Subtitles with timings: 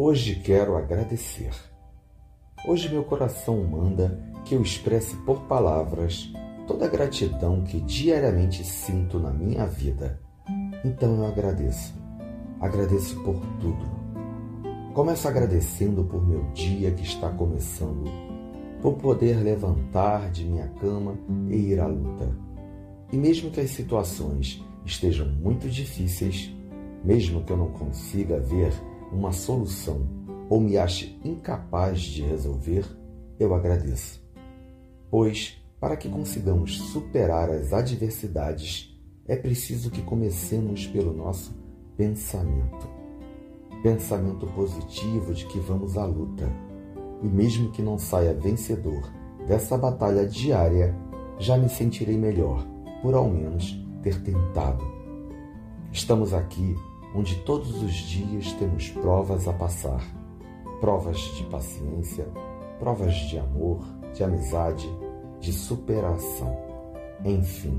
[0.00, 1.50] Hoje quero agradecer.
[2.64, 6.32] Hoje meu coração manda que eu expresse por palavras
[6.68, 10.20] toda a gratidão que diariamente sinto na minha vida.
[10.84, 11.92] Então eu agradeço.
[12.60, 13.90] Agradeço por tudo.
[14.94, 18.04] Começo agradecendo por meu dia que está começando,
[18.80, 21.18] por poder levantar de minha cama
[21.50, 22.30] e ir à luta.
[23.12, 26.54] E mesmo que as situações estejam muito difíceis,
[27.02, 28.72] mesmo que eu não consiga ver
[29.12, 30.06] uma solução
[30.48, 32.84] ou me ache incapaz de resolver,
[33.38, 34.22] eu agradeço.
[35.10, 41.54] Pois, para que consigamos superar as adversidades, é preciso que comecemos pelo nosso
[41.96, 42.88] pensamento.
[43.82, 46.50] Pensamento positivo de que vamos à luta.
[47.22, 49.02] E mesmo que não saia vencedor
[49.46, 50.94] dessa batalha diária,
[51.38, 52.66] já me sentirei melhor
[53.02, 54.84] por ao menos ter tentado.
[55.92, 56.76] Estamos aqui
[57.14, 60.02] onde todos os dias temos provas a passar
[60.80, 62.26] provas de paciência,
[62.78, 63.80] provas de amor,
[64.14, 64.88] de amizade,
[65.40, 66.56] de superação.
[67.24, 67.76] Enfim,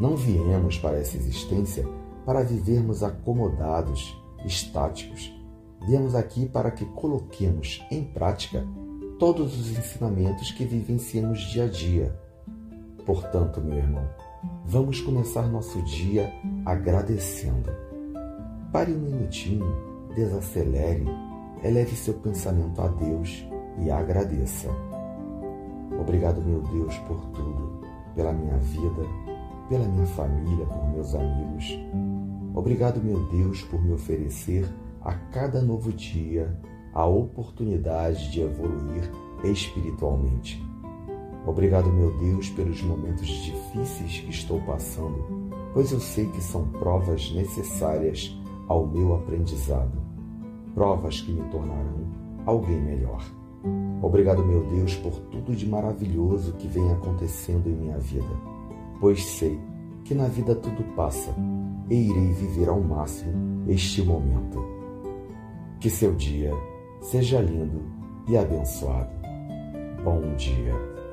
[0.00, 1.86] não viemos para essa existência
[2.24, 5.32] para vivermos acomodados, estáticos.
[5.86, 8.66] Viemos aqui para que coloquemos em prática
[9.18, 12.18] todos os ensinamentos que vivenciamos dia a dia.
[13.04, 14.08] Portanto, meu irmão,
[14.64, 16.32] vamos começar nosso dia
[16.64, 17.83] agradecendo.
[18.74, 19.72] Pare um minutinho,
[20.16, 21.06] desacelere,
[21.62, 23.46] eleve seu pensamento a Deus
[23.78, 24.68] e agradeça.
[26.00, 29.06] Obrigado, meu Deus, por tudo, pela minha vida,
[29.68, 31.78] pela minha família, por meus amigos.
[32.52, 34.68] Obrigado, meu Deus, por me oferecer
[35.02, 36.52] a cada novo dia
[36.92, 39.08] a oportunidade de evoluir
[39.44, 40.60] espiritualmente.
[41.46, 47.30] Obrigado, meu Deus, pelos momentos difíceis que estou passando, pois eu sei que são provas
[47.30, 48.36] necessárias
[48.68, 49.98] ao meu aprendizado,
[50.74, 52.06] provas que me tornarão
[52.46, 53.22] alguém melhor.
[54.02, 58.36] Obrigado, meu Deus, por tudo de maravilhoso que vem acontecendo em minha vida,
[59.00, 59.58] pois sei
[60.04, 61.34] que na vida tudo passa
[61.88, 64.62] e irei viver ao máximo este momento.
[65.80, 66.52] Que seu dia
[67.00, 67.82] seja lindo
[68.28, 69.14] e abençoado.
[70.02, 71.03] Bom dia.